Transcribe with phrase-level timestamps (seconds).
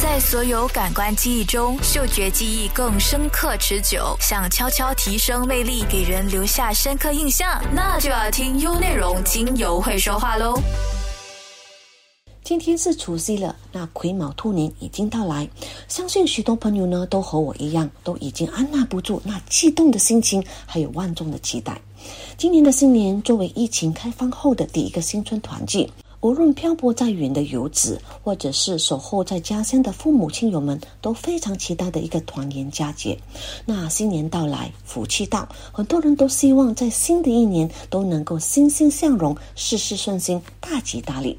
[0.00, 4.16] 在所有感官记忆中，嗅觉记忆更深刻持久。
[4.20, 10.60] 想悄悄提升魅力，给人留下深刻印象，那就要听优内容精油会说话喽。
[12.44, 15.48] 今天是除夕了，那癸卯兔年已经到来，
[15.88, 21.80] 相信许多朋友呢都和我一样，都已经按捺不住那激动的心情，还有万众的期待。
[22.36, 25.90] 今年的新年作为疫情开放后的第一个新春团聚。
[26.20, 33.16] 无论漂泊在远的游子，或者是守候在家乡的父母亲友们，都非常期待的一个团圆佳节。
[33.64, 41.38] 那新年到来，福气到，很多人都希望在新的一年都能够欣欣向荣，事事顺心，大吉大利。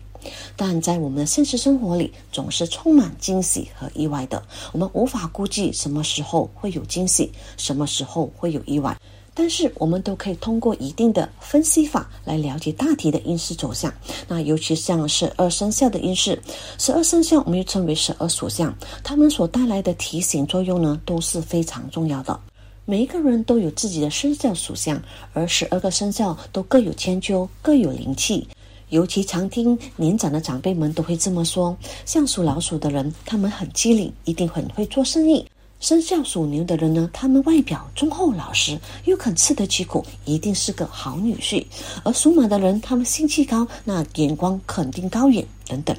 [0.56, 4.42] 但在我们的现实生活里，总是充满惊喜和意外的。
[4.72, 8.98] 我们无法估计什么时候会有惊喜，什么时候会有意外。
[9.40, 13.92] 但是我们都可以通过一定的分析法来了解大体的运势走向。
[14.28, 16.38] 那尤其像十二生肖的运势，
[16.78, 22.38] 十二生肖我们又称为十二属相，它们所带来的提醒作用呢都是非常重要的。
[22.84, 28.46] 每一个人都有自己的生肖属相，而十二个生肖都各有千秋，各有灵气。
[28.90, 35.46] 尤其常听年长的长辈们都会这么说：像属老鼠的人，他们很机灵，一定很会做生意。
[35.80, 41.66] 生肖属牛的人呢，他们外表忠厚老实，又肯吃得起苦，一定是个好女婿；
[42.04, 45.96] 而属马的人，他们心气高，那眼光肯定高远等等。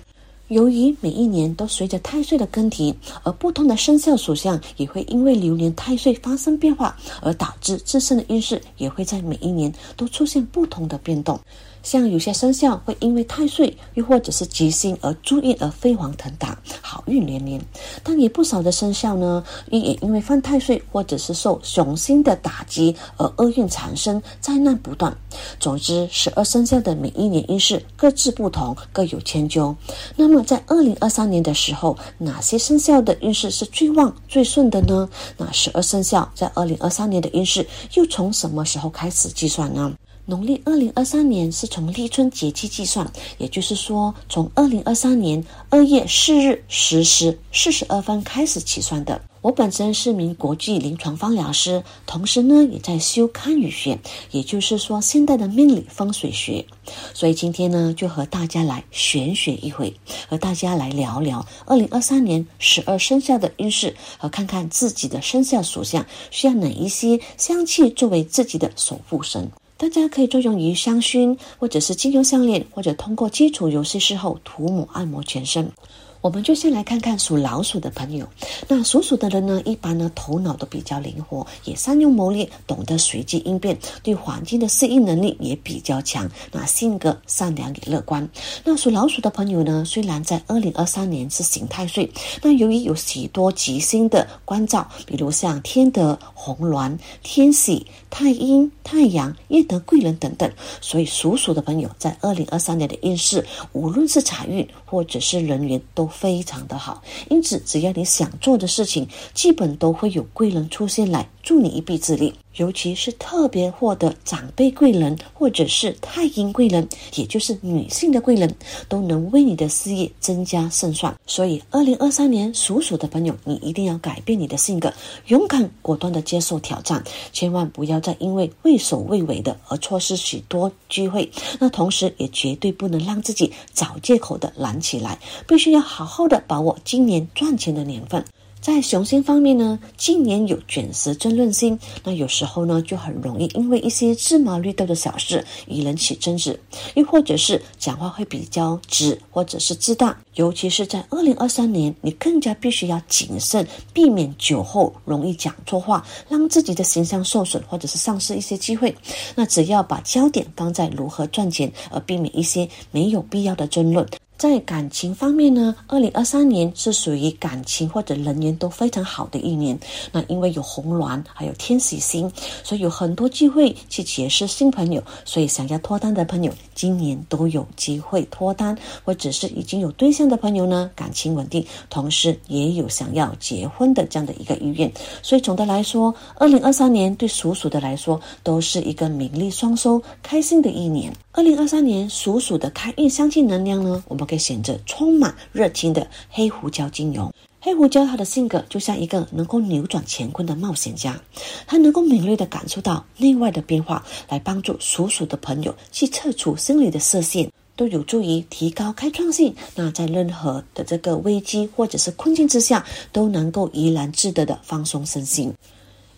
[0.48, 11.40] 由于每一年都随着太岁的更替，而不同的生肖属相也会因为流年太岁发生变化，而导致自身的运势也会在每一年都出现不同的变动。
[11.82, 17.60] 像有些生肖会因为太岁，又或者是吉星而注意而飞黄腾达，好运连连；
[18.02, 25.16] 但也不少的生肖呢，也因为犯太岁，或者是受雄星的打击而厄运缠身，灾难不断。
[25.58, 29.74] 总之，十二生肖的每一年运势各自不同，各有千秋。
[30.16, 35.08] 那么，在二零二三年的时候，哪些生肖的运势是最旺最顺的呢？
[35.36, 39.92] 那十二生肖在二零二三年的运势又从什么时候开始计算呢？
[40.30, 49.20] 农历二零二三年是从立春节气计算，也就是说，从二零二三年二月四日十时四十二分开始起算的。
[49.40, 53.98] 我本身是名国际临床方疗师，同时呢也在修堪舆学，
[54.30, 56.64] 也就是说现代的命理风水学。
[57.12, 59.92] 所以今天呢就和大家来玄学一回，
[60.28, 69.50] 和大家来聊聊二零二三年十二生肖的运势，和看看自己的生肖属相需要哪一些香气作为自己的守护神。
[69.80, 75.72] 大家可以作用于香薰，或者是精油项链，或者通过基础游戏事后涂抹按摩全身。
[76.20, 78.28] 我们就先来看看属老鼠的朋友。
[78.68, 86.30] 那属鼠的人呢，一般呢头脑都比较灵活，也善用谋略，懂得随机应变，对环境的适应能力也比较强。
[86.52, 88.28] 那性格善良也乐观。
[88.64, 92.10] 那属老鼠的朋友呢，虽然在二零二三年是刑太岁，
[92.42, 100.50] 那由于有许多吉星的关照，比如像天德、红鸾、天喜、太阴、太阳、业德贵人等等，
[100.82, 103.42] 所以属鼠的朋友在二零二三年的运势，
[103.72, 106.09] 无论是财运或者是人缘都。
[106.10, 112.34] 非常的好，因此只要你想做的事情，基本都会有贵人出现来助你一臂之力。
[112.60, 118.54] 尤其是特别获得长辈贵人或者是太阴贵人，也就是女性的贵人，
[118.86, 121.14] 都能为你的事业增加胜算。
[121.26, 124.92] 所以，二零二三年属鼠的朋友，你一定要改变你的性格，
[125.28, 131.30] 勇敢果断的接受挑战，千万不要再因为畏首畏尾的而错失许多机会。
[131.58, 135.18] 那同时，也绝对不能让自己找借口的懒起来，
[135.48, 138.22] 必须要好好的把握今年赚钱的年份。
[138.60, 146.60] 在雄心方面呢，近年有卷舌争论心，那有时候呢就很容易因为一些芝麻绿豆的小事与人起争执，
[146.94, 150.14] 又或者是讲话会比较直，或者是自大。
[150.34, 158.94] 尤其是在二零二三年，你更加必须要谨慎，避免酒后容易讲错话，让自己的形象受损，或者是丧失一些机会。
[159.34, 164.06] 那只要把焦点放在如何赚钱，而避免一些没有必要的争论。
[164.40, 169.78] 在感情方面呢，二零二三年是属于感情或者人缘都非常好的一年。
[170.12, 172.32] 那因为有红鸾，还有天喜星，
[172.64, 175.02] 所以有很多机会去结识新朋友。
[175.26, 184.90] 所以想要脱单的朋友，今年都有机会脱单；或者是已经有对象的朋友呢，感情稳定，同时也有想要结婚的这样的一个意愿。
[185.20, 191.12] 所以总的来说，二零二三年对属鼠的来说，都是一个名利双收、开心的一年。
[191.32, 197.34] 二零二三年属鼠的开运香气能量呢，我们可以选择充满热情的黑胡椒精油。
[197.60, 201.20] 黑胡椒它的性格就像一个能够扭转乾坤的冒险家，
[201.66, 207.50] 它能够敏锐地感受到内外的变化，来帮助属鼠的朋友去撤除心理的设限。
[207.76, 209.54] 都有助于提高开创性。
[209.74, 215.54] 那在任何的这个危机或者是困境之下，都能够怡然自得的放松身心。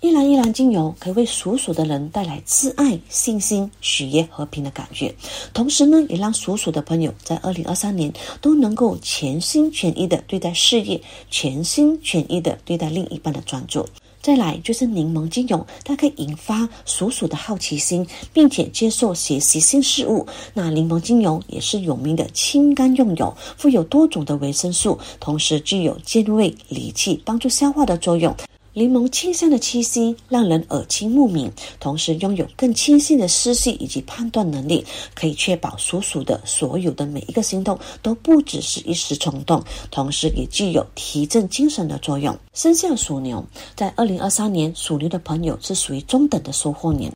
[0.02, 5.14] 依兰依兰精油可以为属鼠的人带来自爱、信心、喜悦、和平的感觉，
[5.54, 11.00] 同时呢，也让属鼠的朋友在二零二三年都能够全心全意的对待事业，
[11.30, 13.86] 全心全意的对待另一半的专注。
[14.20, 20.26] 再来就是柠檬精油，它可以引发属鼠的好奇心，并且接受学习新事物。
[20.52, 28.34] 那柠檬精油也是有名的清肝用油，富有多种的维生素，同时具有健胃理气、帮助消化的作用。
[28.74, 34.82] 柠檬清香的气息让人耳清目明，同时拥有更清晰的思绪以及判断能力，
[35.14, 42.34] 可以确保属鼠的所有的每一个行动都不只是一时冲动，同时也具有提振精神的作用。
[42.54, 43.44] 生肖属牛，
[43.76, 47.12] 在二零二三年，属牛的朋友是属于中等的收获年。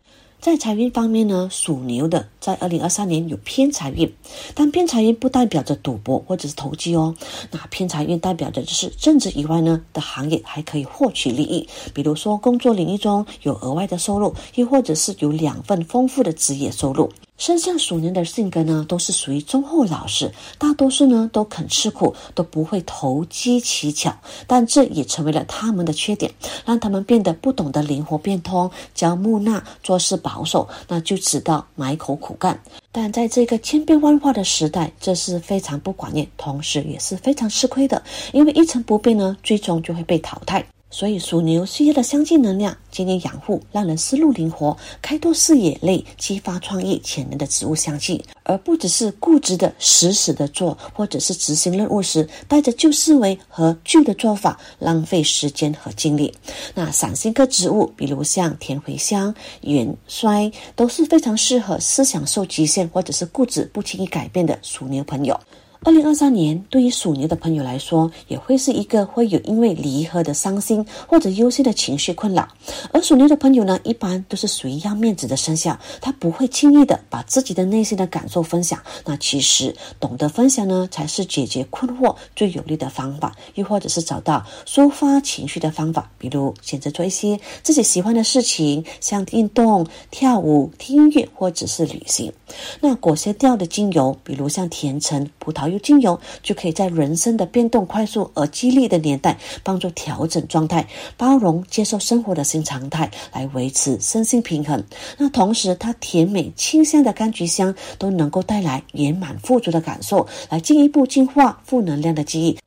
[0.47, 4.09] 在财运方面呢，属牛的在二零二三年有偏财运，
[4.55, 7.13] 但偏财运不代表着赌博或者是投机哦。
[7.51, 17.11] 那偏财运代表着就是政治以外呢的行业还可以获取利益，比如说工作领域中有额外的收入，亦或者是有两份丰富的职业收入。
[17.38, 24.15] 生肖属牛的性格呢，都是属于忠厚老实，大多数呢都肯吃苦，都不会投机取巧，
[24.47, 26.33] 但这也成为了他们的缺点，
[26.65, 32.59] 让他们变得不懂得灵活变通，骄木讷，做事保守，那就知道埋头苦干。
[32.91, 38.03] 但在这个千变万化的时代，这是非常不管用，同时也是非常吃亏的，
[38.33, 40.65] 因为一成不变呢，最终就会被淘汰。
[40.97, 56.33] 所以属牛需要的香气能量，建议养护让人思路灵活、开拓视野类、激发创意潜能的植物香气，而不只是固执的死死的做，或者是执行任务时带着旧思维和旧的做法，浪费时间和精力。
[56.75, 65.39] 那伞形科植物，比如像甜茴香、元衰，都是非常适合思想受局限或者是固执不轻易改变的属牛朋友。
[65.82, 72.49] 二零二三年对于属牛的朋友来说，也会是一个会有因为离合的伤心或者忧心的情绪困扰。
[72.93, 78.81] 而属牛的朋友呢，一般都是属于要面子的生肖，他不会轻易的把自己的内心的感受分享。
[79.05, 86.11] 那其实懂得分享呢，才是解决困惑最有力的方法，又或者是找到抒发情绪的方法。
[86.19, 92.32] 比如选择做一些自己喜欢的事情，像运动、跳舞、听音乐，或者是旅行。
[92.81, 95.79] 那果香调的精油，比如像甜橙、葡萄柚。
[95.79, 100.85] 精油就可以在人生的变动快速而激烈的年代，帮助调整状态，
[101.17, 104.83] 包容接受生活的新常态，来维持身心平衡。
[105.17, 112.59] 那同时，它甜美清香的柑橘香都能够带来圆满富足的感受，来进一步净化负能量的记忆。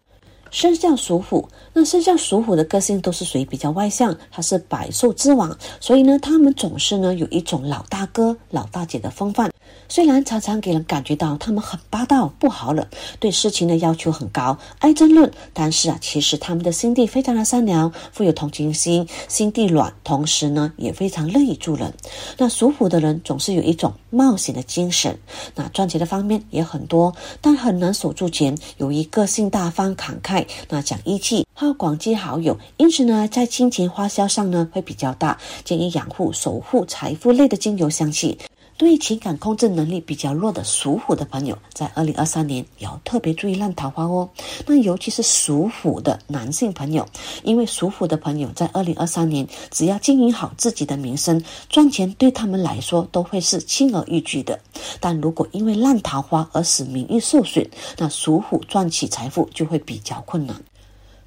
[0.52, 9.52] 生肖属虎，那生肖属虎的个性都是属于比较外向，它是百兽之王，所以呢，他们总是呢有一种老大哥、老大姐的风范。
[9.92, 12.88] 虽然常常给人感觉到他们很霸道、不好惹，
[13.20, 21.92] 对事情的要求很高，爱争论，但是啊，其实他们的心地非常的善良，富有同情心，心地软，同时呢，也非常乐意助人。
[22.38, 25.18] 那属虎的人总是有一种冒险的精神，
[25.56, 27.12] 那赚钱的方面也很多，
[27.42, 28.56] 但很难守住钱。
[28.78, 35.36] 由于个性大方、慷慨，那讲义气，好广结好友，因此呢，在金钱花销上呢会比较大。
[35.66, 38.38] 建议养护、守护财富类的精油香气。
[38.80, 44.30] 对于情感控制能力比较弱的属虎的朋友，在二零二三年要特别注意烂桃花哦。
[44.66, 47.06] 那尤其是属虎的男性朋友，
[47.44, 54.58] 因为属虎的朋友在二零二三年只要经营好自己的名声，赚钱对他们来说都会是轻而易举的。
[55.02, 60.56] 但如果因为烂桃花而使名誉受损，那属虎赚取财富就会比较困难。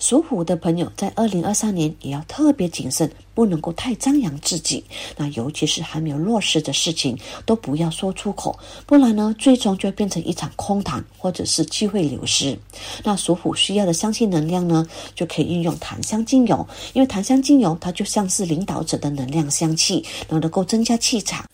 [0.03, 4.83] 属虎的朋友在二零二三年也要特别谨慎，不能够太张扬自己。
[5.17, 7.17] 那尤其是还没有落实的事情，
[7.47, 12.59] 都不要说出口，不然呢，最终就会变成一场空谈，或者是机会流失。
[13.05, 21.49] 那属虎需要的香气能量呢，就可以运用檀香精油，因为檀香精油它就像是领导者的能量香气，能够增加气场。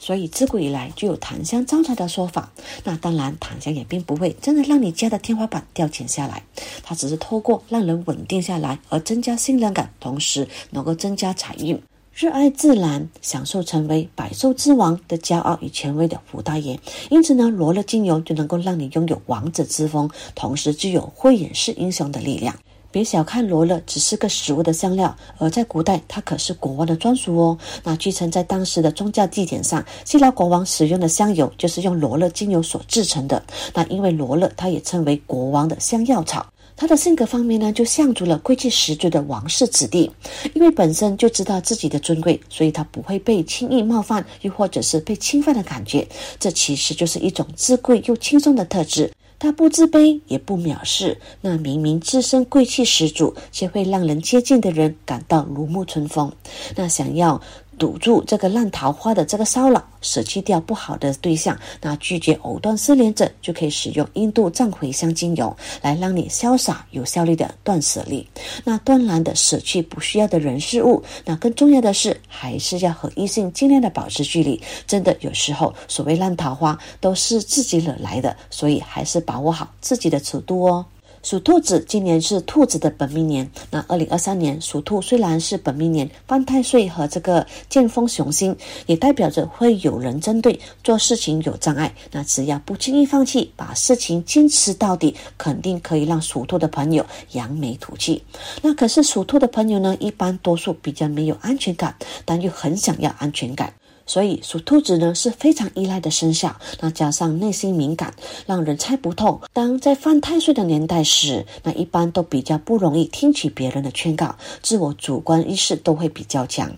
[0.00, 2.50] 所以自古以来就有檀香招财的说法。
[2.82, 6.42] 那当然，檀香也并不会真的让你家的天花板掉钱下来，
[6.82, 11.80] 它只是透过让人稳定下来而增加信任感，同时能够增加财运。
[12.12, 16.78] 热爱自然，享受成为百兽之王的骄傲与权威的胡大爷。
[17.08, 22.56] 因此呢，罗勒精油就能够让你拥有王者之风，同时具有慧眼识英雄的力量。
[22.92, 27.58] 别小看罗勒，只是个食物的香料，而在古代，它可是国王的专属哦。
[27.84, 33.40] 那据称，在当时的宗教祭典上，希腊国王使用的香油就是用罗勒精油所制成的。
[33.74, 36.44] 那因为罗勒，它也称为国王的香药草。
[36.76, 40.10] 他的性格方面呢，就像足了贵气十足的王室子弟，
[40.54, 46.08] 因为本身就知道自己的尊贵，所以他不会被轻易冒犯，又或者是被侵犯的感觉。
[46.38, 49.12] 这其实就是一种自贵又轻松的特质。
[49.40, 56.30] 他不自卑，也不藐视，那明明自身贵气十足，却会让人接近的人感到如沐春风。
[56.76, 57.40] 那想要。
[57.80, 68.28] 堵住这个烂桃花的这个骚扰，舍弃掉不好的对象，那拒绝藕断丝连者，就可以使用印度藏茴香精油来让你潇洒有效率的断舍离。
[68.64, 74.60] 那断然的舍弃不需要的人事物，那更重要的是，还是要和异性尽量的保持距离。
[74.86, 80.84] 真的有时候，所谓烂桃花都是自己惹来的，所以还是把握好自己的尺度哦。
[81.22, 83.48] 属兔子今年是兔子的本命年。
[83.70, 91.92] 那二零二三年属兔虽然是本命年，犯太岁和这个剑锋雄心，也代表着会有人针对做事情有障碍。
[92.10, 98.22] 那只要不轻易放弃，把事情坚持到底，肯定可以让属兔的朋友扬眉吐气。
[98.62, 103.72] 那可是属兔的朋友呢，一般多数比较没有安全感，但又很想要安全感。
[104.10, 108.12] 所以属兔子呢是非常依赖的生肖，那加上内心敏感，
[108.44, 109.40] 让人猜不透。
[109.52, 116.68] 当在犯太岁的年代时，那一般都比较不容易听取别人的劝告，自我主观意识都会比较强。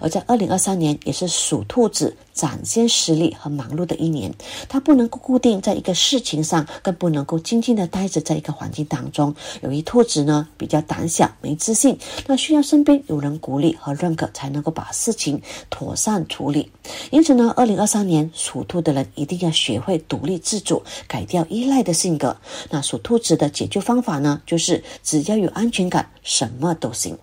[0.00, 2.14] 而在二零二三年，也是属兔子。
[2.32, 4.32] 展现实力和忙碌的一年，
[4.68, 9.34] 他不能够固定在一个事情上，更不能够静静的待着在一个环境当中。
[9.62, 16.70] 由于兔子呢比较胆小、没自信，那需要身边有人鼓励和认可，才能够把事情妥善处理。
[17.10, 22.36] 因此呢，二零二三年属兔的人一定要学会独立自主，改掉依赖的性格。
[22.70, 27.16] 那属兔子的解决方法呢，就是只要有安全感，什么都行。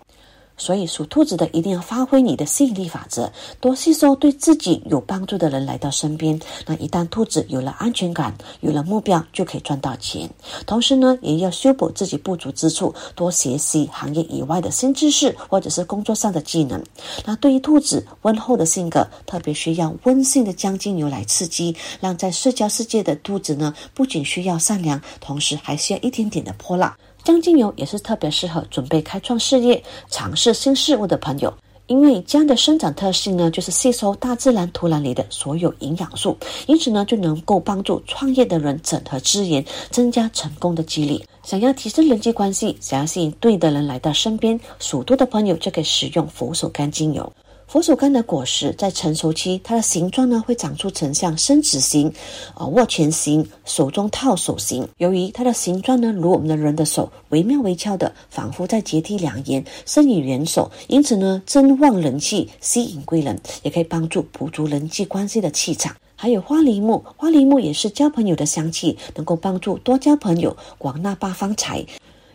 [0.60, 6.38] 所以属兔子的一定要发挥你的吸引力法则，多吸收对自己有帮助的人来到身边。
[6.66, 10.28] 那一旦兔子有了安全感，有了目标，就可以赚到钱。
[10.66, 16.84] 同时呢，也要修补自己不足之处，多学习行业以外的新知识，或者是工作上的技能。
[17.24, 26.94] 那对于兔子温厚的性格，特别需要温馨的将金牛来刺激，让在社交世界的兔子呢，不仅需要善良，同时还需要一点点的泼辣。
[27.22, 31.52] 姜精油也是特别适合准备开创事业、尝试新事物的朋友，
[31.86, 36.36] 因为姜的生长特性呢，就是吸收大自然土壤里的所有营养素，
[36.66, 41.22] 因此呢，就能够帮助创业的人整合资源，增加成功的几率。
[41.42, 47.32] 想要提升人际关系，想要吸引对的人来到身边，属兔的朋友就可以使用佛手柑精油。
[47.70, 52.12] 佛手柑的果实在成熟期，它的形状呢会长出成像伸直形、
[52.54, 54.88] 啊握拳形、手中套手形。
[54.98, 65.94] 由于它的形状呢如我们的人的手，惟妙惟肖的，仿佛在接替良言，伸以援手，因此呢增旺人气，吸引贵人，也可以帮助补足人际关系的气场。
[66.16, 71.86] 还有花梨木，花梨木也是交朋友的香气，能够帮助多交朋友，广纳八方财。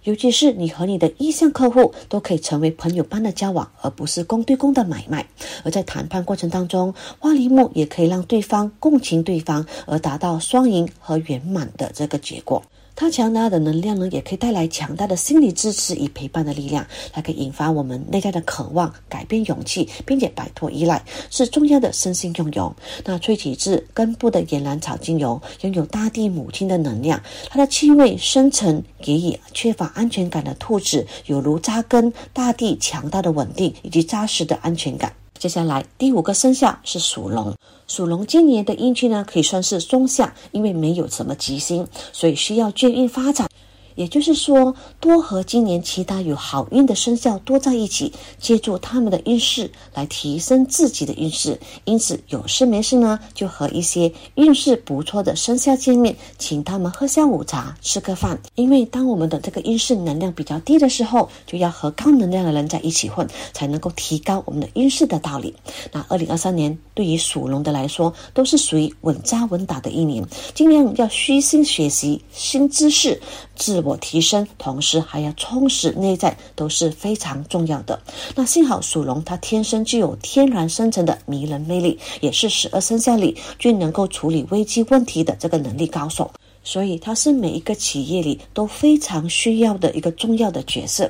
[0.05, 5.27] 尤其是你和你的意向客户都可以成为朋友般的交往，而不是公对公的买卖。
[5.63, 12.61] 而在谈判过程当中，花梨木也可以让对方共情对方，而达到双赢和圆满的这个结果。
[12.95, 22.73] 它强大的能量呢，也可以带来强大的心理支持与陪伴的力量，它可以引发我们内在的渴望、改变勇气，并且摆脱依赖，是重要的身心用油。
[23.03, 35.11] 那萃取自根部的岩兰草精油，拥有大地母亲的能量，它的气味深沉，给予缺乏安全感的兔子，有如扎根大地强大的稳定以及扎实的安全感。
[35.37, 37.53] 接下来第五个生肖是属龙。
[37.87, 43.47] 属龙今年的运气呢，可以算是中下，因为没有什么吉星，所以需要眷运发展。
[43.95, 51.59] 也就是说，多和今年其他有好运的生肖多在一起，借助他们的运势来提升自己的运势。
[51.85, 58.39] 因此，有事没事呢，就和一些运势不错的生肖见面，请他们喝下午茶、吃个饭。
[58.55, 65.55] 因为当我们的这个运势能量比较低的时候，就要和高能量的人在一起混，才能够提高我们的运势的道理。
[65.91, 73.21] 那二零二三年对于属龙的来说，都是属于稳扎稳打的一年，尽量要虚心学习新知识。
[73.55, 78.01] 自我提升，同时还要充实内在，都是非常重要的。
[78.35, 86.29] 那幸好属龙，它天生具有天然生成的迷人魅力，也是十二生肖里最能够处理危机问题的这个能力高手。
[86.67, 91.07] 所以，它是每一个企业里都非常需要的一个重要的角色。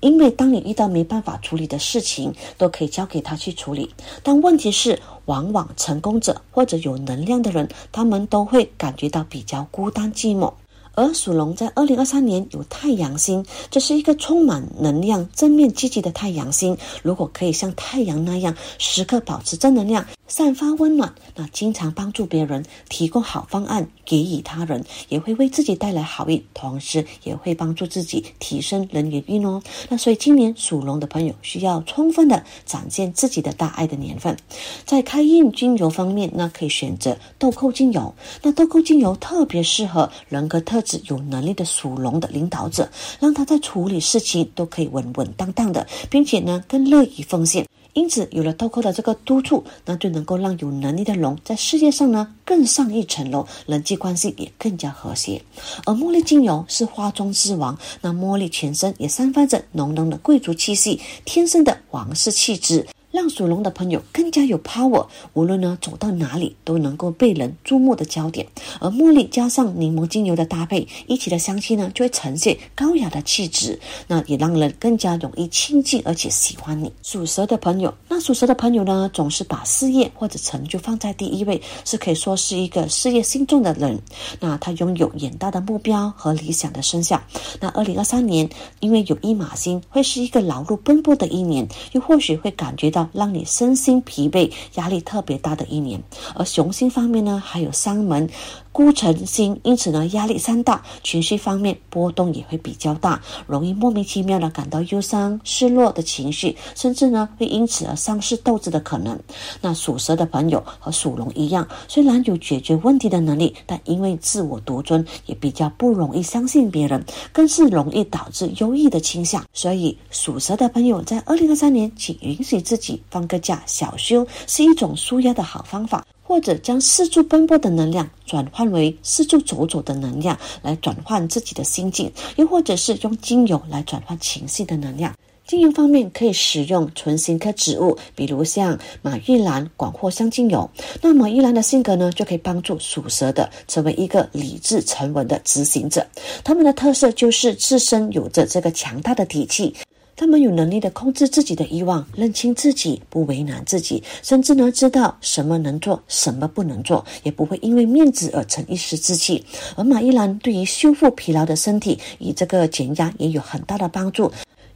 [0.00, 3.88] 因为当你遇到没办法处理的事情，都可以交给他去处理。
[4.22, 10.52] 但问题是，往往成功者或者有能量的人，他们都会感觉到比较孤单寂寞。
[10.94, 16.76] 而属龙在二零二三年有太阳星，这是一个充满能量、正面积极的太阳星。
[17.02, 29.62] 如果可以像太阳那样时刻保持正能量，散发温暖，那经常帮助别人，提供好方案给予他人，也会为自己带来好运，同时也会帮助自己提升人缘运哦。
[29.88, 34.36] 那所以今年属龙的朋友需要充分的展现自己的大爱的年份。
[34.84, 38.14] 在开运精油方面，那可以选择豆蔻精油。
[38.42, 47.66] 那豆蔻精油特别适合人格特质有能力的属龙的领导者，让他在处理事情都可以稳稳当当的，并且呢更乐于奉献。
[47.94, 55.42] 因此，有了豆蔻的这个督促，那就能够让有能力的龙在事业上呢更上一层楼，人际关系也更加和谐。
[55.84, 62.86] 而茉莉精油是花中之王，那茉莉全身也散发着浓浓的贵族气息，天生的王室气质。
[63.12, 68.46] 让属龙的朋友更加有 power，无论呢走到哪里都能够被人注目的焦点。
[68.80, 73.78] 而茉莉加上柠檬精油的搭配，一起的香气呢就会呈现高雅的气质，
[74.08, 76.90] 那也让人更加容易亲近而且喜欢你。
[77.02, 84.00] 属蛇的朋友，那属蛇的朋友呢总是把事业或者成就放在第一位，是可以说是一个事业心重的人。
[84.40, 87.22] 那他拥有远大的目标和理想的生肖。
[87.60, 88.48] 那二零二三年
[88.80, 93.01] 因为有一马星，会是一个劳碌奔波的一年，又或许会感觉到。
[93.12, 96.02] 让你身心疲惫、压力特别大的一年，
[96.34, 98.28] 而雄心方面呢，还有三门。
[98.72, 109.18] 孤城心，因此呢，压力山大，情绪方面波动也会比较大，容易莫名其妙的感到忧伤、失落的情绪，甚至呢，会因此而丧失斗志的可能。
[109.60, 119.44] 那属蛇的朋友和属龙一样，虽然有解决问题的能力，但因为自我独尊，也比较不容易相信别人，更是容易导致忧郁的倾向。
[119.52, 126.02] 所以，属蛇的朋友在二零二三年，请允许自己放个假，小休是一种舒压的好方法。
[126.32, 135.14] 或者将四处奔波的能量转换为四处走走的能量，来转换自己的心境；又或者是用精油来转换情绪的能量。
[135.46, 140.70] 精油方面可以使用纯新科植物，比如像马玉兰广藿香精油。
[141.02, 146.06] 那马玉兰的性格呢，就可以帮助属蛇的成为一个理智沉稳的执行者。
[146.42, 149.74] 他们的特色就是自身有着这个强大的底气。
[150.14, 159.44] 他们有能力的控制自己的欲望，认清自己，不为难自己，甚至呢知道什么能做，什么不能做，也不会因为面子而成一时之气。
[159.74, 164.30] 而马伊兰对于修复疲劳的身体，与这个减压也有很大的帮助。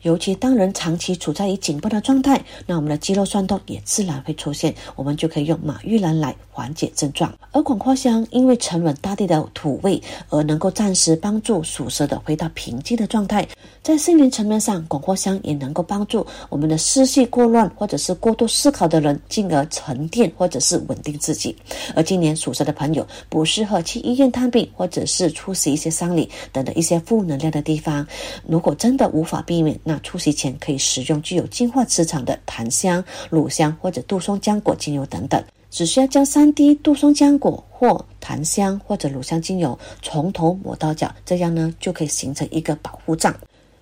[0.07, 7.35] 尤其当人长期处在于紧绷的状态，那我们的肌肉酸痛也自然会出现，我们就可以用马玉兰来缓解症状。
[7.51, 13.45] 而广藿香因为沉稳大地的土味，而能够暂时帮助属蛇的回到平静的状态。
[13.83, 21.57] 在心灵层面上，广藿香也能够帮助我们的思绪过乱或者是过度思考的人，进而沉淀或者是稳定自己。
[21.97, 28.07] 而今年属蛇的朋友不适合去医院探病，或者是出席一些丧礼等的一些负能量的地方。
[28.47, 43.35] 如果真的无法避免，那出席前可以使用具有净化磁场的檀香、乳香或者杜松浆果精油等等，只需要将三滴杜松浆果或檀香或者乳香精油从头抹到脚，这样呢就可以形成一个保护罩。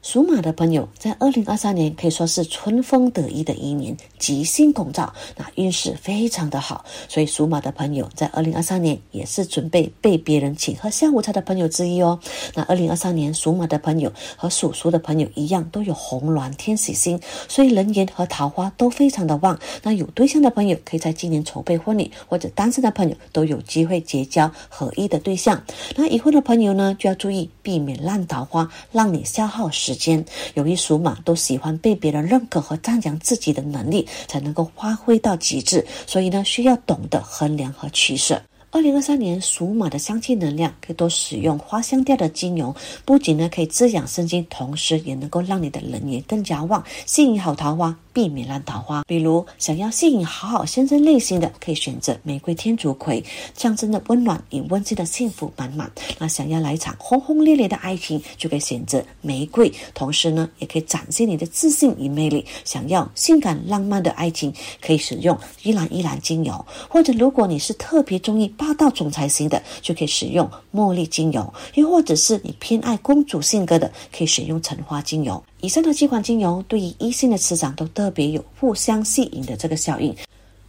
[0.05, 6.85] 属马的朋友在二零二三年可以说是春风得意的一年，吉星拱照，那运势非常的好。
[7.09, 12.21] 所以属马的朋友在二零二三年也是准备被别人请喝下午茶的朋友之一哦。
[12.55, 19.59] 那二零二三年属马的朋友和属鼠的朋友一样，都有红鸾天喜星，所以人缘和桃花都非常的旺。
[19.85, 25.65] 那有对象的朋友可以在今年筹备婚礼，或者单身的朋友都有机会结交合意的对象。
[25.97, 29.97] 那已婚的朋友呢，就要注意避免烂桃花，让你消耗时。
[29.97, 30.25] 间，
[30.55, 38.43] 由于属马都喜欢被别人认可和赞扬自己的能力，才能够发挥到极致，所以呢，需要懂得衡量和取舍。
[38.75, 47.97] 二零二三年属马的香气能量，可以多使用花香调的精油，不仅呢可以滋养身心，同时也能够让你的人缘更加旺，吸引好桃花。
[48.13, 53.21] 避免烂桃花，比如想要吸引好好先生类型的，可以选择玫瑰天竺葵，
[53.57, 55.91] 象征着温暖与温馨的幸福满满。
[56.17, 62.47] 那想要来一场轰轰烈烈的爱情，就可以选择玫瑰，同时呢，也可以展现你的自信与魅力。
[62.65, 75.43] 想要性感浪漫的爱情，可以使用依兰依兰精油，或者如果你是特别中意霸道总裁型的，就可以使用茉莉精油，又或者是你偏爱公主性格的，可以选用橙花精油。
[75.61, 80.17] 以上的几款精油对于异性的磁场都特别有互相吸引的这个效应，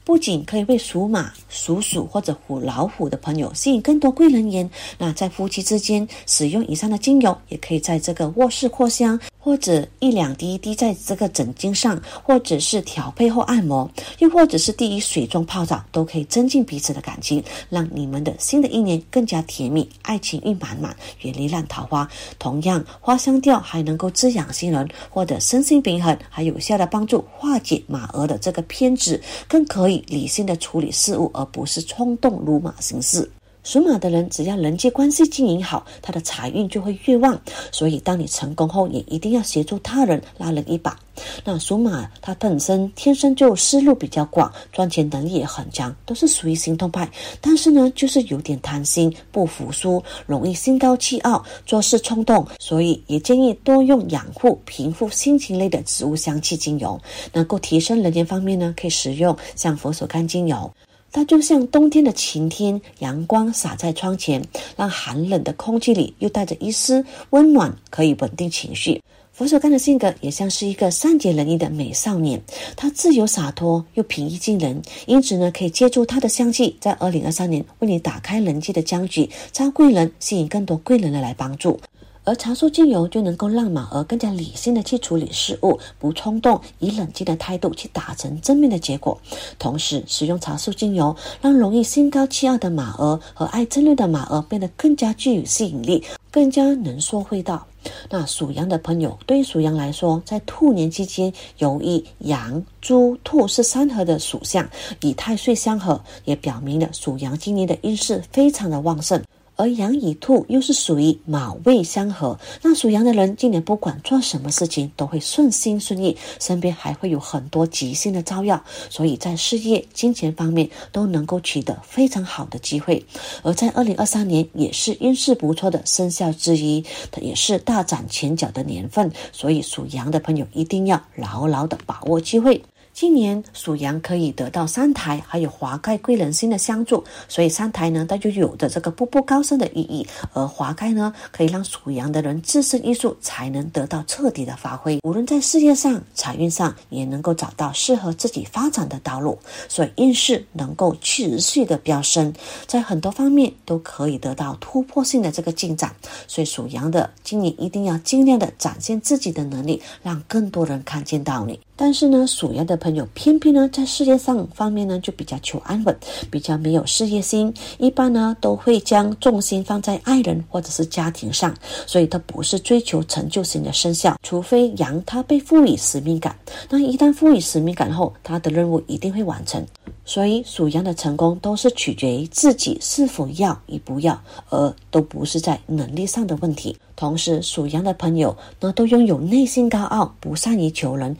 [0.03, 9.17] 不仅可以为属马、属鼠或者虎老虎的朋友吸引更多贵人缘，那在夫妻之间使用以上的精油，也可以在这个卧室扩香。
[9.45, 22.10] 或者一两滴滴在这个枕巾上，或者是调配后按摩，又或者是第一水中泡澡，都可以增进彼此的感情，让你们的新的一年更加甜蜜，爱情运满满，远离烂桃花。
[22.39, 33.29] 同样，花香调还能够滋养心人，或者身心平衡，还有效的帮助化解马儿的这个偏执，更可以理性的处理事物，而不是冲动如马行事。
[33.65, 37.38] 属马的人，只要人际关系经营好，他的财运就会越旺。
[37.71, 40.95] 所以，当你成功后，也一定要协助他人，拉人一把。
[41.43, 47.10] 那属马，他本身天生就思路比较广，赚钱能力也很强，都是属于行动派。
[47.41, 52.45] 但是呢，就是有点贪心，不服输，容易心高气傲，做事冲动。
[52.60, 57.01] 所以，也建议多用养护、平复心情类的植物香气精油，
[57.34, 60.71] 能够提升人缘方面呢，可以使用像佛手柑精油。
[61.15, 69.01] 它就像冬天的晴天，阳光洒在窗前，让寒冷的空气里又带着一丝温暖，可以稳定情绪。
[69.32, 72.41] 佛手柑的性格也像是一个善解人意的美少年，
[72.75, 81.80] 他自由洒脱又平易近人，因此呢，可以借助他的香气，在二零二三年为你打开人际的僵局，招贵人，吸引更多贵人的来帮助。
[82.25, 89.17] 而茶树精油就能够让马儿更加理性的去处理事物，不冲动，以冷静的态度去达成正面的结果。
[89.57, 97.65] 同时，使用茶树精油，让容易心高气傲的马儿和爱争论的马儿变得更加具有吸引力，更加能说会道。
[98.09, 104.67] 那属羊的朋友，对于属羊来说，在兔年期间，由于羊、猪、兔是三合的属相，
[105.01, 109.21] 与太岁相合，也表明了属羊今年的运势非常的旺盛。
[109.56, 123.04] 而羊与兔又是属于卯未相合，那属羊的人今年不管做什么事情都会顺心顺意，身边还会有很多吉星的照耀，所以在事业、金钱方面都能够取得非常好的机会。
[123.44, 132.62] 而在二零二三年也是运势不错的生肖之一，它也是大展拳脚的年份，所以属羊的朋友一定要牢牢的把握机会。
[132.95, 140.08] 今年属羊可以得到三台，还有华盖贵人星的相助，所以三台呢，它就有着这个步步高升的意义。
[140.31, 152.34] 而华盖呢，可以让属羊的人自身艺术才能得到彻底的发挥，无论在事业上、财运上，也能够找到适合自己发展的道路，所以运势能够持续的飙升，
[152.65, 155.93] 在很多方面都可以得到突破性的这个进展。
[156.27, 161.60] 所以属羊的今年一定要尽量的展现自己的能力，让更多人看见到你。
[161.75, 165.95] 但是呢，属羊的朋友偏偏呢，在事业上方面呢，就比较求安稳，
[166.31, 171.53] 比较没有事业心，一般呢都会将重心放在爱人或者是家庭上，
[171.85, 176.35] 所以他不是追求成就型的生肖，除非羊他被赋予使命感，
[176.69, 179.65] 那一旦赋予使命感后，他的任务一定会完成。
[180.07, 186.77] 所以属羊的成功都是取决于自己是否要与不要，而都不是在能力上的问题。
[186.95, 191.17] 同时，属羊的朋友呢，都拥有内心高傲，不善于求人。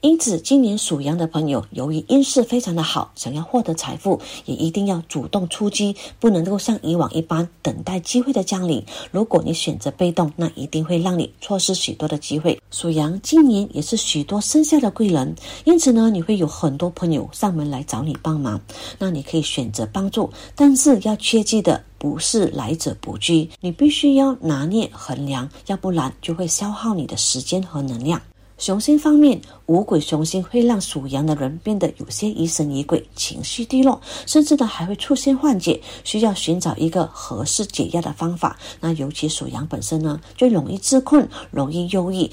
[0.00, 8.80] 因此，今年属羊的朋友，由于运势非常的好，想要获得财富，也一定要主动出击，不能够像以往一般等待机会的降临。
[9.10, 12.56] 如果你选择被动，那一定会让你错失许多的机会。
[12.70, 15.34] 属羊今年也是许多生肖的贵人，
[15.64, 18.60] 因此呢，你会有很多朋友上门来找你帮忙。
[19.00, 28.22] 那你可以选择帮助，但是要切记的不是来者不拒，你必须要拿捏衡量，要不然就会消耗你的时间和能量。
[28.58, 38.58] 雄心方面，五鬼雄心会让属羊的人变得有些疑神疑鬼，情绪低落，甚至呢还会出现幻觉，需要寻找一个合适解压的方法。
[38.80, 42.28] 那尤其属羊本身呢，就容易自困，容易忧郁。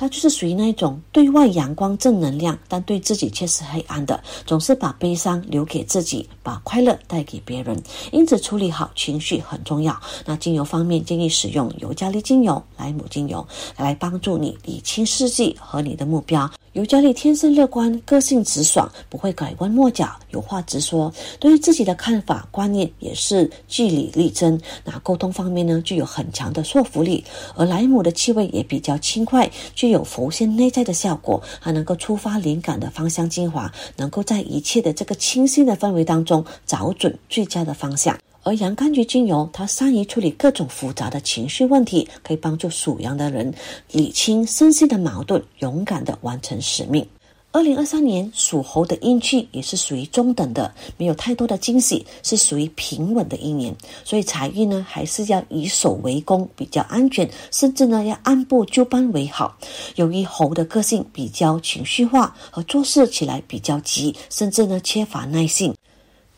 [0.00, 7.78] 他就是属于那一种对外阳光正能量，但对自己却是黑暗的，总是把悲伤留给自己，把快乐带给别人。
[8.10, 9.94] 因此，处理好情绪很重要。
[10.24, 16.50] 那精油方面，建议使用尤加利精油、莱姆精油来帮助你理清事迹和你的目标。
[16.72, 21.12] 尤加利天生乐观，个性直爽，不会拐弯抹角，有话直说。
[21.40, 24.60] 对于自己的看法观念也是据理力争。
[24.84, 27.24] 那沟通方面呢，具有很强的说服力。
[27.56, 38.16] 而莱姆的气味也比较轻快，具有浮现内在的效果，还能够触发灵感的芳香精华，能够在一切的这个清新的氛围当中找准最佳的方向。
[38.42, 43.52] 而洋甘菊精油，它善于处理各种复杂的情绪问题，可以帮助属羊的人
[43.92, 47.06] 理清身心的矛盾，勇敢的完成使命。
[47.52, 53.74] 二零二三年属猴的运气也是属于中等的，没有太多的惊喜，是属于平稳的一年。
[54.04, 59.58] 所以财运呢，还是要以守为攻，比较安全，甚至呢要按部就班为好。
[59.96, 65.74] 由于猴的个性比较情绪化，和做事起来比较急，甚至呢缺乏耐性。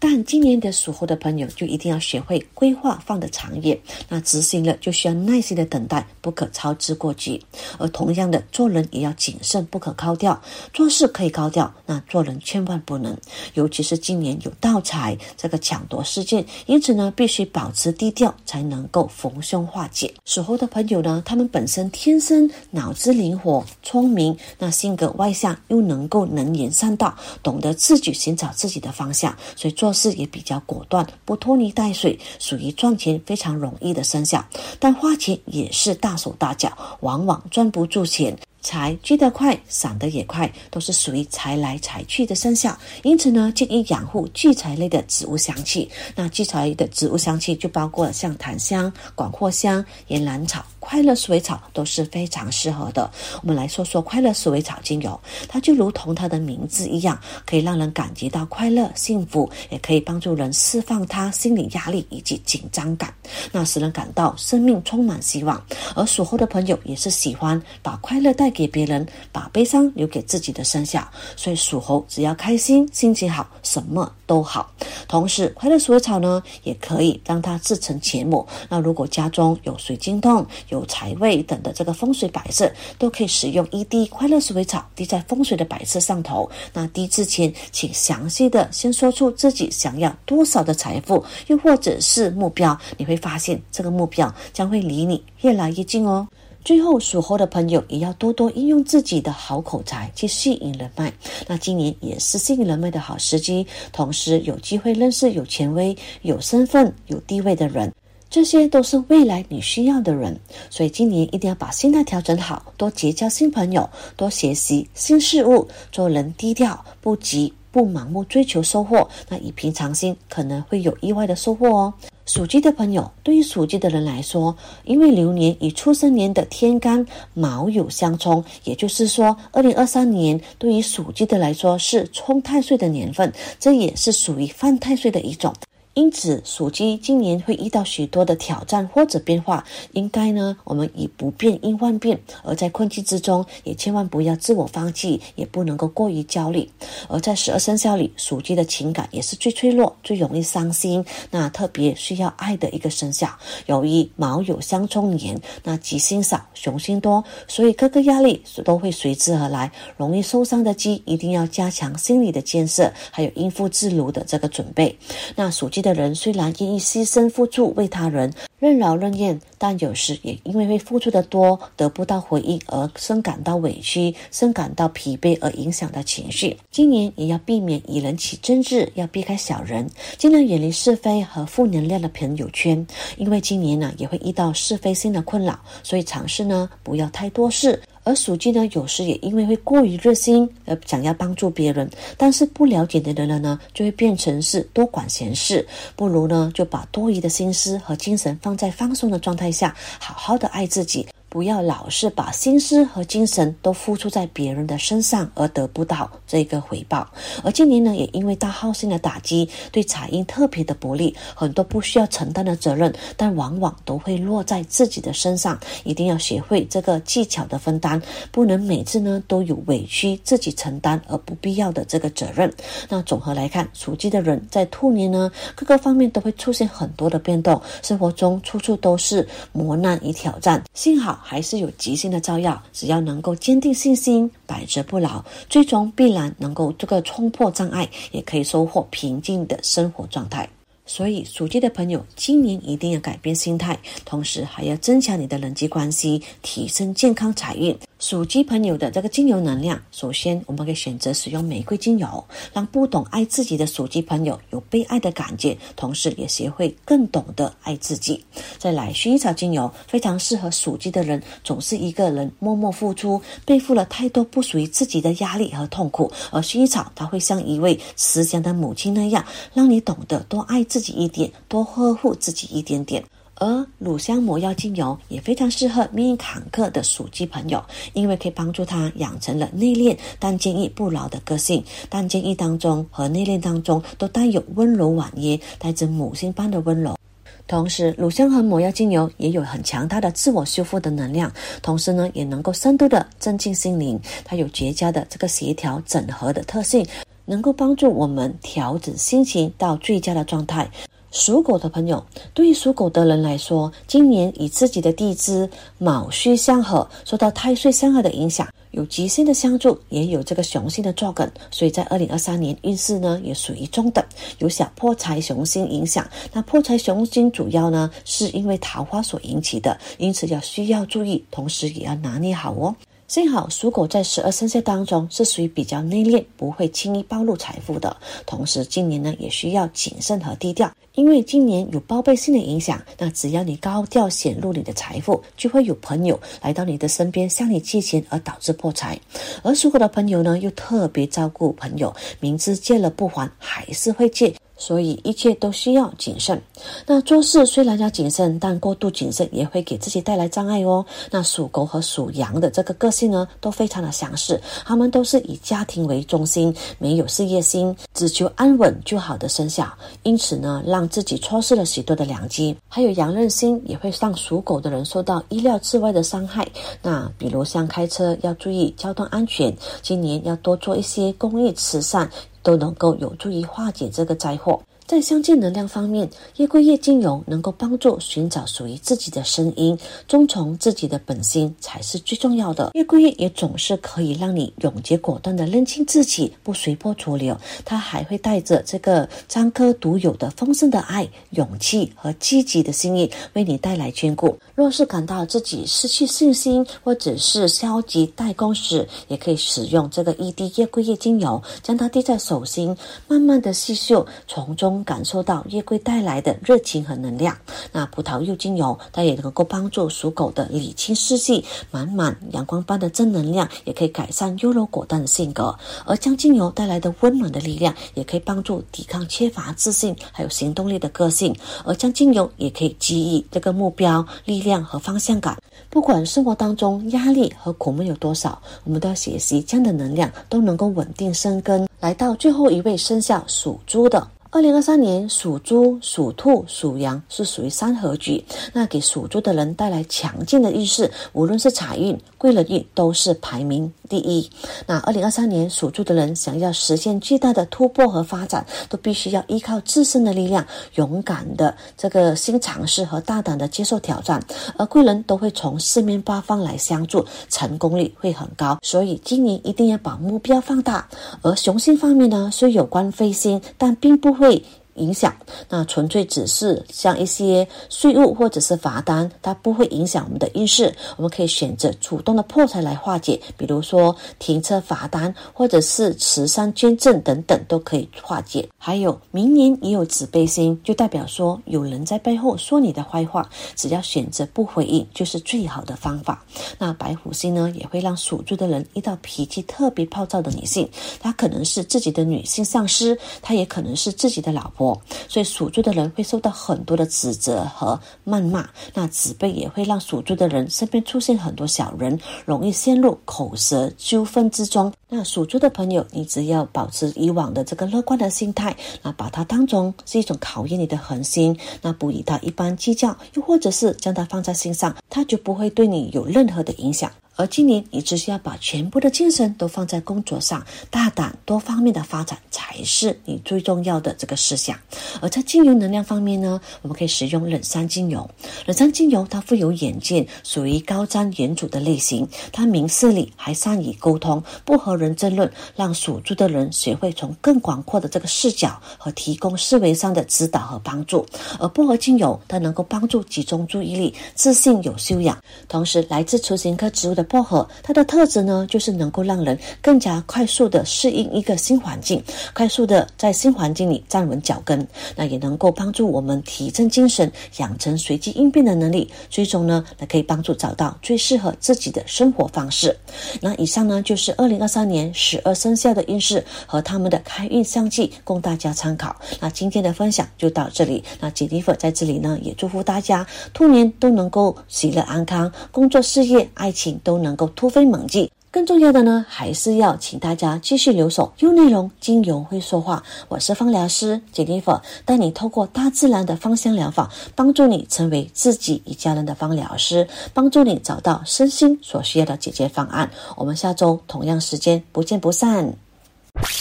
[0.05, 7.41] 但今年的属猴的朋友就一定要学会规划放得长远，那执行了就需要耐心的等待，不可操之过急。
[7.79, 10.43] 而同样的，做人也要谨慎，不可高调。
[10.73, 13.17] 做事可以高调，那做人千万不能。
[13.55, 20.13] 尤其是今年有盗财这个抢夺事件，因此呢，必须保持低调，才能够逢凶化解。
[20.25, 29.92] 属猴的朋友呢，他们本身天生脑子灵活、聪明，那性格外向，又能够能言善道，懂得自己寻找自己的方向，所以做。
[29.93, 34.43] 做事也比较果断，不拖泥带水，属于赚钱非常容易的生肖，
[34.81, 38.35] 但花钱也是大手大脚，往往赚不住钱。
[38.63, 42.75] 财聚得快，散得也快，都是属于财来财去的生肖。
[43.03, 45.91] 因此呢，建议养护聚财类的植物香气。
[46.15, 53.11] 那聚财的植物香气就包括了像檀香、广藿香、岩兰草、快乐鼠尾草都是非常适合的。
[53.43, 55.19] 我们来说说快乐鼠尾草精油，
[55.49, 63.13] 它就如同它的名字一样，可以让人感觉到快乐、幸福，也可以帮助人释放他心理压力以及紧张感，
[63.51, 65.61] 那使人感到生命充满希望。
[65.97, 68.53] 而属猴的朋友也是喜欢把快乐带。
[68.53, 71.03] 给别人，把悲伤留给自己的生肖，
[71.37, 74.71] 所以属猴只要开心、心情好，什么都好。
[75.09, 78.47] 同时，快乐鼠尾草呢，也可以让它制成钱母。
[78.69, 86.51] 那如果家中有水晶洞、有财位等的这个风水摆设，都可以使用一滴快乐鼠尾草滴在风水的摆设上头。
[86.73, 96.27] 那滴之前，请详细的先说出自己想要多少的财富，又或者是目标，你会发现这个目标将会离你越来越近哦。
[96.65, 101.13] 最后，属猴的朋友也要多多应用自己的好口才去吸引人脉。
[101.49, 107.93] 那今年也是吸引人脉的好时机，同时有机会认识有权威、有身份、有地位的人，
[108.33, 110.41] 这些都是未来你需要的人。
[110.71, 119.07] 所以今年一定要把心态调整好，多结交新朋友，多学习新事物，做人低调，不急，不盲目追求收获。
[119.29, 121.93] 那以平常心，可能会有意外的收获哦。
[122.25, 135.53] 属鸡的朋友，对于属鸡的人来说，因为流年与出生年的天干卯酉相冲，也就是说，二零二三年对于属鸡的来说是冲太岁的年份，这也是属于犯太岁的一种。
[135.95, 139.63] 因此，属鸡今年会遇到许多的挑战或者变化。
[139.93, 146.67] 应该呢，我们以不变应万变，而在困境之中，也千万不要自我放弃，也不能够过于焦虑。
[147.09, 153.29] 而在十二生肖里，属鸡的情感也是最脆弱、最容易伤心，那特别需要爱的一个生肖。
[153.67, 159.71] 由于卯酉相冲年，那吉星少，凶星多，所以各个压力都会随之而来。
[159.99, 164.99] 容易受伤的鸡，一定要加强心理的建设，还有应付自如的这个准备。
[165.37, 165.82] 那属鸡。
[165.83, 176.57] 的人虽然愿意牺牲付出为他人任劳任怨，但有时也因为会付出的多得不到回应而深感到委屈、深感到疲惫而影响到情绪。
[176.71, 182.87] 今年也要避免与人起争执，要避开小人，尽量远离是非和负能量的朋友圈。
[183.17, 187.83] 因为今年呢也会遇到是非心的困扰，所以尝试呢不要太多事。
[188.05, 195.67] 而属鸡呢，有时也因为会过于热心而想要帮助别人，但是不了解的人呢，就会变成是多管闲事。
[195.95, 201.07] 不如呢，就把多余的心思和精神放在放松的状态下，好好的爱自己。
[201.33, 207.09] 不要老是把心思和精神都付出在别人的身上，而得不到这个回报。
[207.43, 215.59] 而今年呢，也因为大耗星的打击，对财运特别的不利，很多不需要承担的责任，但往往都会落在自己的身上。
[215.85, 222.53] 一定要学会这个技巧的分担，不能每次呢都有委屈自己承担而不必要的这个责任。
[222.91, 230.63] 那总和来看，属鸡的人在兔年呢，各个方面都会出现很多的变动，生活中处处都是磨难与挑战。
[230.75, 231.21] 幸好。
[231.23, 240.49] 还是有吉星的照耀，只要能够坚定信心，百折不挠，最终必然能够这个冲破障碍，也可以收获平静的生活状态。
[240.93, 247.75] 所以属鸡的朋友，今年一定要改变心态，同时还要增强你的人际关系，提升健康财运。
[247.99, 258.23] 属鸡朋友的这个精油能量，首先我们可以选择使用玫瑰精油，让不懂爱自己的属鸡朋友有被爱的感觉，同时也学会更懂得爱自己。
[258.59, 269.25] 再来，薰衣草精油非常适合属鸡的人，总是一个人默默付出，背负了太多不属于自己的压力和痛苦，而薰衣草它会像一位慈祥的母亲那样，
[269.55, 273.05] 让你懂得多爱自己自己一点，多呵护自己一点点。
[273.37, 281.63] 而乳香魔药精油也非常适合命运坎坷的属鸡朋友，因为可以帮助他养成了内敛但坚毅不挠的个性。
[281.89, 286.99] 但坚毅当中和内敛当中都带有温柔婉约，带着母亲般的温柔。
[287.47, 294.01] 同时，乳香和魔药精油也有很强大的自我修复的能量，同时呢，也能够深度的增进心灵。
[294.25, 296.85] 它有绝佳的这个协调整合的特性。
[297.25, 300.71] 能够帮助我们调整心情到最佳的状态。
[301.11, 314.03] 属狗的朋友，对于属狗的人来说，今年以自己的地支卯戌相合，受到太岁相合的影响，有吉星的相助，也有这个雄星的作梗，所以在二零二三年运势呢也属于中等，
[314.39, 316.09] 有小破财雄星影响。
[316.33, 322.75] 那破财雄星主要呢是因为桃花所引起的，因此要需要注意，同时也要拿捏好哦。
[323.13, 327.95] 幸好属狗在十二生肖当中是属于比较内敛，不会轻易暴露财富的。
[328.25, 332.81] 同时，今年呢也需要谨慎和低调，因为今年有报备性的影响。
[332.97, 338.99] 那只要你高调显露你的财富，就会有朋友来到你的身边向你借钱，而导致破财。
[339.43, 344.35] 而属狗的朋友呢，又特别照顾朋友，明知借了不还，还是会借。
[344.63, 346.41] 所以一切都需要谨慎。
[346.87, 350.87] 那做事虽然要谨慎，但过度谨慎也会给自己带来障碍哦。
[351.11, 359.69] 那属狗和属羊的这个个性呢，都非常的相似，他们都是以家庭为中心，没有事业心，只求安稳就好的生肖。
[360.05, 362.57] 因此呢，让自己错失了许多的良机。
[362.69, 366.47] 还有羊刃星也会让属狗的人受到意料之外的伤害。
[366.81, 372.09] 那比如像开车要注意交通安全，今年要多做一些公益慈善。
[372.43, 374.63] 都能够有助于化解这个灾祸。
[374.87, 382.71] 在相见能量方面，月桂叶精油能够帮助寻找属于自己的声音，遵从自己的本心才是最重要的。
[382.75, 387.35] 月桂叶也总是可以让你永结果断的认清自己，不随波逐流。
[387.65, 394.37] 它还会带着这个张科独有的丰盛的爱、勇气和积极的心意，为你带来眷顾。
[394.55, 402.77] 若是感到自己失去信心或者是消极怠工时，也可以使用这个一滴月桂叶精油，将它滴在手心，
[403.09, 404.72] 慢慢的细嗅，从中。
[404.85, 407.37] 感受到月桂带来的热情和能量。
[407.73, 415.53] 那葡萄柚精油，它也能够帮助属狗的理清思绪，满满阳光般的正能量，也可以改善优柔果断的性格。
[415.85, 421.35] 而将精油带来的温暖的力量，也可以帮助抵抗缺乏自信还有行动力的个性。
[421.65, 425.37] 而将精油也可以给予这个目标、力量和方向感。
[425.69, 431.67] 不管生活当中压力和苦闷有多少，我们都要学习这样的能量都能够稳定生根。
[431.81, 434.07] 来到最后一位生肖属猪的。
[434.35, 444.31] 二零二三年属猪、属兔、属羊是属于三合局，那给属猪的人带来强劲的运势，无论是财运、贵人运都是排名第一。
[444.67, 454.25] 那二零二三年属猪的人想要实现巨大的突破和发展，都必须要依靠自身的力量，勇敢的这个新尝试和大胆的接受挑战，
[454.57, 458.57] 而贵人都会从四面八方来相助，成功率会很高。
[458.63, 460.89] 所以今年一定要把目标放大。
[461.21, 464.22] 而雄性方面呢，虽有关飞星，但并不。
[464.23, 465.15] 会影响，
[465.49, 470.75] 那纯粹只是像一些税务或者是罚单，它不会影响我们的运势。
[470.97, 478.49] 我们可以选择主动的破财来化解，比如说停车罚单，或者是慈善捐赠等等都可以化解。
[478.57, 486.25] 还有明年也有紫背星，就代表说有人在背后说你的坏话，只要选择不回应，就是最好的方法。
[486.59, 490.69] 那白虎星呢，也会让属猪的人遇到脾气特别暴躁的女性，
[491.01, 494.62] 她可能是自己的女性上司，她也可能是自己的老婆。
[495.09, 504.73] 所以属猪的人会受到很多的指责和谩骂，那子辈也会让属猪的人身边出现很多小人，容易陷入口舌纠纷之中。
[504.89, 516.91] 那属猪的朋友，你只要保持以往的这个乐观的心态，那把它当中是一种考验你的恒心，那不与他一般计较，又或者是将它放在心上，他就不会对你有任何的影响。
[517.17, 524.59] 而今年，你只需要把全部的精神都放在工作上，大胆多方面的发展才是你最重要的这个思想。
[525.01, 528.09] 而在精油能量方面呢，我们可以使用冷杉精油。
[528.47, 532.09] 冷杉精油它富有远见，属于高瞻远瞩的类型。
[532.33, 541.05] 它明事理，还善于沟通，不和人争论，让属猪的人学会从更广阔的这个视角和提供思维上的指导和帮助。
[541.39, 547.03] 而薄荷精油它能够帮助集中注意力，自信有修养，同时来自雏形科植物的。
[547.13, 554.67] 薄荷它的特质呢，就是能够让人更加快速的适应一个新环境，快速的在新环境里站稳脚跟。
[554.97, 558.91] 那也能够帮助我们提振精神，养成随机应变的能力。
[559.11, 562.75] 最终呢，那可以帮助找到最适合自己的生活方式。
[563.21, 568.97] 那以上呢，就是二零二三年十二生肖的运势和他们的开运相继，供大家参考。
[569.21, 570.83] 那今天的分享就到这里。
[570.99, 576.92] 那杰尼弗在这里呢，也祝福大家兔年都能够喜乐安康，工作事业爱情都。
[576.93, 578.11] 都能够突飞猛进。
[578.31, 581.13] 更重要的呢，还是要请大家继续留守。
[581.19, 582.83] 用内容，精油会说话。
[583.09, 592.91] 我是芳疗师 Jennifer，带你透过大自然的芳香疗法，帮助你成为自己一家人的芳疗师，帮助你找到身心所需要的解决方案。
[593.17, 595.55] 我们下周同样时间不见不散。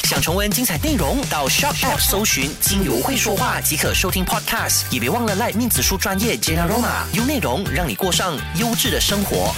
[0.03, 4.83] 想重温精彩内容，到 Shop App 搜寻“金油会说话”即可收听 Podcast。
[4.91, 9.53] 也别忘了赖面子书专业 Jenna Roma，优内容让你过上优质的生活。